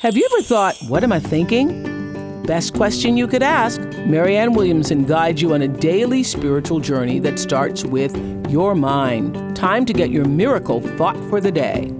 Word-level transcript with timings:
Have 0.00 0.16
you 0.16 0.26
ever 0.32 0.40
thought, 0.40 0.78
what 0.88 1.04
am 1.04 1.12
I 1.12 1.20
thinking? 1.20 2.42
Best 2.44 2.72
question 2.72 3.18
you 3.18 3.28
could 3.28 3.42
ask. 3.42 3.82
Marianne 4.06 4.54
Williamson 4.54 5.04
guides 5.04 5.42
you 5.42 5.52
on 5.52 5.60
a 5.60 5.68
daily 5.68 6.22
spiritual 6.22 6.80
journey 6.80 7.18
that 7.18 7.38
starts 7.38 7.84
with 7.84 8.16
your 8.50 8.74
mind. 8.74 9.54
Time 9.54 9.84
to 9.84 9.92
get 9.92 10.08
your 10.08 10.24
miracle 10.24 10.80
thought 10.96 11.18
for 11.28 11.38
the 11.38 11.52
day. 11.52 11.92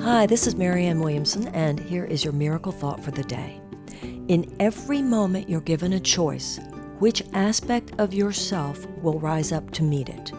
Hi, 0.00 0.24
this 0.24 0.46
is 0.46 0.56
Marianne 0.56 1.00
Williamson, 1.00 1.48
and 1.48 1.78
here 1.78 2.06
is 2.06 2.24
your 2.24 2.32
miracle 2.32 2.72
thought 2.72 3.04
for 3.04 3.10
the 3.10 3.24
day. 3.24 3.60
In 4.28 4.50
every 4.58 5.02
moment, 5.02 5.46
you're 5.46 5.60
given 5.60 5.92
a 5.92 6.00
choice 6.00 6.58
which 7.00 7.22
aspect 7.34 7.92
of 7.98 8.14
yourself 8.14 8.86
will 9.02 9.20
rise 9.20 9.52
up 9.52 9.72
to 9.72 9.82
meet 9.82 10.08
it. 10.08 10.32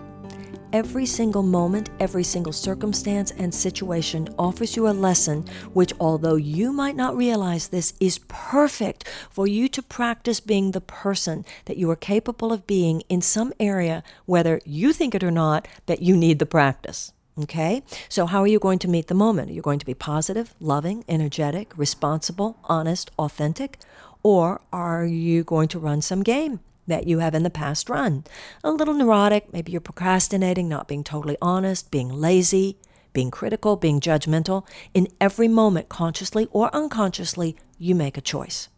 Every 0.71 1.07
single 1.07 1.41
moment, 1.41 1.89
every 1.99 2.23
single 2.23 2.53
circumstance 2.53 3.31
and 3.31 3.51
situation 3.51 4.29
offers 4.37 4.75
you 4.75 4.87
a 4.87 4.91
lesson 4.91 5.45
which, 5.73 5.93
although 5.99 6.35
you 6.35 6.71
might 6.71 6.95
not 6.95 7.17
realize 7.17 7.69
this, 7.69 7.95
is 7.99 8.19
perfect 8.27 9.07
for 9.31 9.47
you 9.47 9.67
to 9.67 9.81
practice 9.81 10.39
being 10.39 10.69
the 10.71 10.81
person 10.81 11.43
that 11.65 11.77
you 11.77 11.89
are 11.89 11.95
capable 11.95 12.53
of 12.53 12.67
being 12.67 13.01
in 13.09 13.19
some 13.19 13.51
area, 13.59 14.03
whether 14.27 14.61
you 14.63 14.93
think 14.93 15.15
it 15.15 15.23
or 15.23 15.31
not, 15.31 15.67
that 15.87 16.03
you 16.03 16.15
need 16.15 16.37
the 16.37 16.45
practice. 16.45 17.13
Okay? 17.41 17.81
So, 18.07 18.27
how 18.27 18.43
are 18.43 18.47
you 18.47 18.59
going 18.59 18.79
to 18.79 18.87
meet 18.87 19.07
the 19.07 19.15
moment? 19.15 19.49
Are 19.49 19.53
you 19.53 19.63
going 19.63 19.79
to 19.79 19.85
be 19.87 19.95
positive, 19.95 20.53
loving, 20.59 21.03
energetic, 21.09 21.75
responsible, 21.75 22.59
honest, 22.65 23.09
authentic? 23.17 23.79
Or 24.21 24.61
are 24.71 25.03
you 25.03 25.43
going 25.43 25.69
to 25.69 25.79
run 25.79 26.03
some 26.03 26.21
game? 26.21 26.59
That 26.89 27.07
you 27.07 27.19
have 27.19 27.33
in 27.33 27.43
the 27.43 27.49
past 27.49 27.89
run. 27.89 28.23
A 28.63 28.71
little 28.71 28.93
neurotic, 28.93 29.51
maybe 29.53 29.71
you're 29.71 29.81
procrastinating, 29.81 30.67
not 30.67 30.87
being 30.87 31.03
totally 31.03 31.37
honest, 31.41 31.89
being 31.89 32.09
lazy, 32.09 32.77
being 33.13 33.31
critical, 33.31 33.75
being 33.75 33.99
judgmental. 33.99 34.65
In 34.93 35.07
every 35.19 35.47
moment, 35.47 35.89
consciously 35.89 36.47
or 36.51 36.73
unconsciously, 36.75 37.55
you 37.77 37.95
make 37.95 38.17
a 38.17 38.21
choice. 38.21 38.69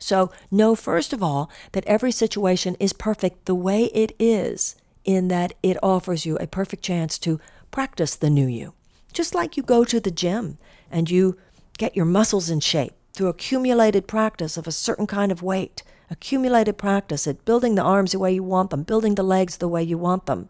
So, 0.00 0.30
know 0.50 0.74
first 0.74 1.12
of 1.12 1.22
all 1.22 1.50
that 1.72 1.84
every 1.86 2.12
situation 2.12 2.76
is 2.78 2.92
perfect 2.92 3.46
the 3.46 3.54
way 3.54 3.84
it 3.86 4.14
is, 4.18 4.76
in 5.04 5.28
that 5.28 5.54
it 5.62 5.76
offers 5.82 6.26
you 6.26 6.36
a 6.36 6.46
perfect 6.46 6.82
chance 6.82 7.18
to 7.18 7.40
practice 7.70 8.14
the 8.14 8.30
new 8.30 8.46
you. 8.46 8.74
Just 9.12 9.34
like 9.34 9.56
you 9.56 9.62
go 9.62 9.84
to 9.84 10.00
the 10.00 10.10
gym 10.10 10.58
and 10.90 11.10
you 11.10 11.36
get 11.78 11.96
your 11.96 12.04
muscles 12.04 12.50
in 12.50 12.60
shape 12.60 12.92
through 13.12 13.28
accumulated 13.28 14.06
practice 14.06 14.56
of 14.56 14.66
a 14.66 14.72
certain 14.72 15.06
kind 15.06 15.32
of 15.32 15.42
weight 15.42 15.82
accumulated 16.10 16.78
practice 16.78 17.26
at 17.26 17.44
building 17.44 17.74
the 17.74 17.82
arms 17.82 18.12
the 18.12 18.18
way 18.18 18.32
you 18.32 18.42
want 18.42 18.70
them, 18.70 18.82
building 18.82 19.14
the 19.14 19.22
legs 19.22 19.56
the 19.56 19.68
way 19.68 19.82
you 19.82 19.98
want 19.98 20.26
them. 20.26 20.48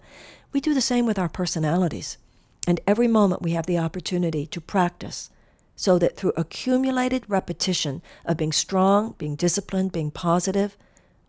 We 0.52 0.60
do 0.60 0.74
the 0.74 0.80
same 0.80 1.06
with 1.06 1.18
our 1.18 1.28
personalities. 1.28 2.18
And 2.66 2.80
every 2.86 3.08
moment 3.08 3.42
we 3.42 3.52
have 3.52 3.66
the 3.66 3.78
opportunity 3.78 4.46
to 4.46 4.60
practice 4.60 5.30
so 5.74 5.98
that 5.98 6.16
through 6.16 6.32
accumulated 6.36 7.24
repetition 7.28 8.02
of 8.24 8.36
being 8.36 8.52
strong, 8.52 9.14
being 9.18 9.36
disciplined, 9.36 9.92
being 9.92 10.10
positive, 10.10 10.76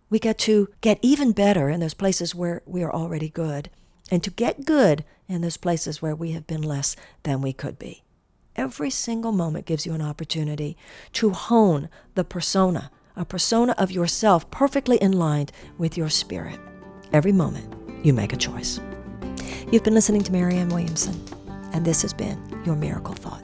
we 0.09 0.19
get 0.19 0.39
to 0.39 0.69
get 0.81 0.99
even 1.01 1.31
better 1.31 1.69
in 1.69 1.79
those 1.79 1.93
places 1.93 2.33
where 2.33 2.63
we 2.65 2.83
are 2.83 2.93
already 2.93 3.29
good 3.29 3.69
and 4.11 4.23
to 4.23 4.31
get 4.31 4.65
good 4.65 5.05
in 5.27 5.41
those 5.41 5.57
places 5.57 6.01
where 6.01 6.15
we 6.15 6.31
have 6.31 6.47
been 6.47 6.63
less 6.63 6.95
than 7.23 7.41
we 7.41 7.53
could 7.53 7.77
be. 7.77 8.03
Every 8.55 8.89
single 8.89 9.31
moment 9.31 9.67
gives 9.67 9.85
you 9.85 9.93
an 9.93 10.01
opportunity 10.01 10.75
to 11.13 11.29
hone 11.29 11.87
the 12.15 12.23
persona 12.23 12.91
a 13.19 13.25
persona 13.25 13.75
of 13.77 13.91
yourself 13.91 14.49
perfectly 14.49 14.97
in 14.97 15.11
line 15.11 15.47
with 15.77 15.97
your 15.97 16.09
spirit. 16.09 16.59
Every 17.13 17.33
moment, 17.33 17.75
you 18.03 18.13
make 18.13 18.33
a 18.33 18.37
choice. 18.37 18.79
You've 19.71 19.83
been 19.83 19.93
listening 19.93 20.23
to 20.23 20.31
Marianne 20.31 20.69
Williamson, 20.69 21.21
and 21.73 21.85
this 21.85 22.01
has 22.01 22.13
been 22.13 22.39
your 22.65 22.75
Miracle 22.75 23.13
Thought. 23.13 23.43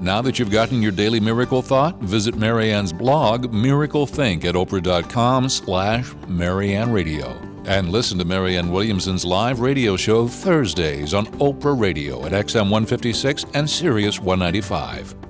Now 0.00 0.22
that 0.22 0.38
you've 0.38 0.50
gotten 0.50 0.80
your 0.80 0.92
daily 0.92 1.20
miracle 1.20 1.60
thought, 1.60 1.98
visit 1.98 2.34
Marianne's 2.34 2.92
blog, 2.92 3.52
Miracle 3.52 4.06
Think, 4.06 4.46
at 4.46 4.54
oprah.com 4.54 5.50
slash 5.50 6.14
Marianne 6.26 6.90
Radio. 6.90 7.38
And 7.66 7.90
listen 7.90 8.16
to 8.18 8.24
Marianne 8.24 8.72
Williamson's 8.72 9.26
live 9.26 9.60
radio 9.60 9.96
show 9.96 10.26
Thursdays 10.26 11.12
on 11.12 11.26
Oprah 11.38 11.78
Radio 11.78 12.24
at 12.24 12.32
XM 12.32 12.70
156 12.70 13.44
and 13.52 13.68
Sirius 13.68 14.18
195. 14.18 15.29